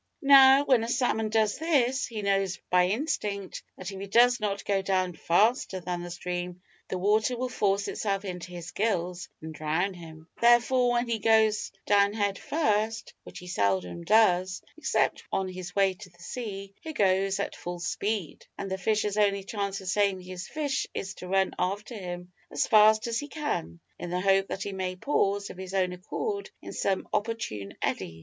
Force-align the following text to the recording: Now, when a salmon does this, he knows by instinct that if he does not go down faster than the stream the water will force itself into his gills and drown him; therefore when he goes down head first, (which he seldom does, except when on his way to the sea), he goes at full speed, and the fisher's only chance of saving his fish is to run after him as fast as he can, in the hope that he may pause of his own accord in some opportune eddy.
Now, 0.23 0.65
when 0.65 0.83
a 0.83 0.87
salmon 0.87 1.29
does 1.29 1.59
this, 1.59 2.07
he 2.07 2.23
knows 2.23 2.57
by 2.71 2.87
instinct 2.87 3.61
that 3.77 3.91
if 3.91 3.99
he 4.01 4.07
does 4.07 4.39
not 4.39 4.65
go 4.65 4.81
down 4.81 5.13
faster 5.13 5.79
than 5.79 6.01
the 6.01 6.09
stream 6.09 6.63
the 6.87 6.97
water 6.97 7.37
will 7.37 7.49
force 7.49 7.87
itself 7.87 8.25
into 8.25 8.49
his 8.49 8.71
gills 8.71 9.29
and 9.43 9.53
drown 9.53 9.93
him; 9.93 10.27
therefore 10.41 10.93
when 10.93 11.07
he 11.07 11.19
goes 11.19 11.71
down 11.85 12.13
head 12.13 12.39
first, 12.39 13.13
(which 13.25 13.37
he 13.37 13.45
seldom 13.45 14.03
does, 14.03 14.63
except 14.75 15.21
when 15.29 15.41
on 15.41 15.47
his 15.49 15.75
way 15.75 15.93
to 15.93 16.09
the 16.09 16.17
sea), 16.23 16.73
he 16.81 16.93
goes 16.93 17.39
at 17.39 17.55
full 17.55 17.77
speed, 17.79 18.47
and 18.57 18.71
the 18.71 18.79
fisher's 18.79 19.17
only 19.17 19.43
chance 19.43 19.81
of 19.81 19.87
saving 19.87 20.21
his 20.21 20.47
fish 20.47 20.87
is 20.95 21.13
to 21.13 21.27
run 21.27 21.53
after 21.59 21.93
him 21.93 22.31
as 22.51 22.65
fast 22.65 23.05
as 23.05 23.19
he 23.19 23.27
can, 23.27 23.79
in 23.99 24.09
the 24.09 24.21
hope 24.21 24.47
that 24.47 24.63
he 24.63 24.73
may 24.73 24.95
pause 24.95 25.51
of 25.51 25.57
his 25.57 25.75
own 25.75 25.91
accord 25.93 26.49
in 26.59 26.73
some 26.73 27.07
opportune 27.13 27.75
eddy. 27.83 28.19